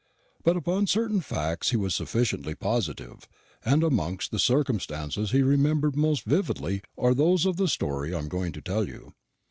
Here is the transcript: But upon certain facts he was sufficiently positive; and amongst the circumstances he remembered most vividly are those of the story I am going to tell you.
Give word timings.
But 0.43 0.57
upon 0.57 0.87
certain 0.87 1.21
facts 1.21 1.69
he 1.69 1.77
was 1.77 1.93
sufficiently 1.93 2.55
positive; 2.55 3.27
and 3.63 3.83
amongst 3.83 4.31
the 4.31 4.39
circumstances 4.39 5.29
he 5.29 5.43
remembered 5.43 5.95
most 5.95 6.23
vividly 6.23 6.81
are 6.97 7.13
those 7.13 7.45
of 7.45 7.57
the 7.57 7.67
story 7.67 8.11
I 8.11 8.17
am 8.17 8.27
going 8.27 8.51
to 8.53 8.61
tell 8.61 8.87
you. 8.87 9.13